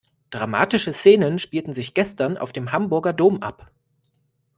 Dramatische 0.31 0.93
Szenen 0.93 1.37
spielten 1.37 1.73
sich 1.73 1.93
gestern 1.93 2.35
auf 2.35 2.51
dem 2.51 2.71
Hamburger 2.71 3.13
Dom 3.13 3.43
ab. 3.43 3.71